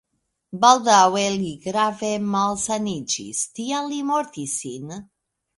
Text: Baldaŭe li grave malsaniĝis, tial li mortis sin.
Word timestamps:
Baldaŭe 0.61 1.25
li 1.33 1.51
grave 1.67 2.09
malsaniĝis, 2.37 3.45
tial 3.61 3.89
li 3.93 4.03
mortis 4.11 4.57
sin. 4.65 4.93